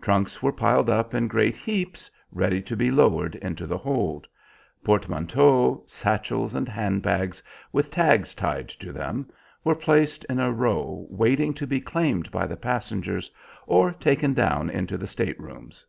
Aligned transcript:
Trunks 0.00 0.42
were 0.42 0.54
piled 0.54 0.88
up 0.88 1.12
in 1.12 1.28
great 1.28 1.54
heaps 1.54 2.10
ready 2.32 2.62
to 2.62 2.74
be 2.74 2.90
lowered 2.90 3.34
into 3.34 3.66
the 3.66 3.76
hold; 3.76 4.26
portmanteaux, 4.82 5.82
satchels, 5.84 6.54
and 6.54 6.66
hand 6.66 7.02
bags, 7.02 7.42
with 7.72 7.90
tags 7.90 8.34
tied 8.34 8.70
to 8.70 8.90
them, 8.90 9.28
were 9.64 9.74
placed 9.74 10.24
in 10.30 10.40
a 10.40 10.50
row 10.50 11.06
waiting 11.10 11.52
to 11.52 11.66
be 11.66 11.78
claimed 11.78 12.30
by 12.30 12.46
the 12.46 12.56
passengers, 12.56 13.30
or 13.66 13.92
taken 13.92 14.32
down 14.32 14.70
into 14.70 14.96
the 14.96 15.06
state 15.06 15.38
rooms. 15.38 15.84